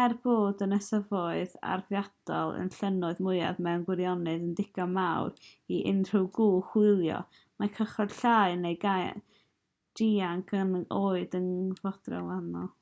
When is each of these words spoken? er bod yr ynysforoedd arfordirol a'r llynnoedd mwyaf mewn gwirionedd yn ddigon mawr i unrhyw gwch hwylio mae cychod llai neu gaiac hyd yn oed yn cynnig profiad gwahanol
er 0.00 0.12
bod 0.26 0.60
yr 0.66 0.66
ynysforoedd 0.66 1.56
arfordirol 1.70 2.54
a'r 2.60 2.68
llynnoedd 2.74 3.22
mwyaf 3.28 3.58
mewn 3.66 3.82
gwirionedd 3.88 4.44
yn 4.50 4.54
ddigon 4.62 4.94
mawr 5.00 5.50
i 5.78 5.82
unrhyw 5.94 6.30
gwch 6.38 6.70
hwylio 6.76 7.18
mae 7.64 7.74
cychod 7.82 8.16
llai 8.22 8.56
neu 8.64 8.80
gaiac 8.88 9.44
hyd 10.04 10.58
yn 10.62 10.74
oed 11.02 11.38
yn 11.44 11.50
cynnig 11.52 11.84
profiad 11.86 12.18
gwahanol 12.18 12.74